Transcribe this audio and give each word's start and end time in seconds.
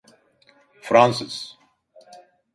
Fransız… 0.81 1.57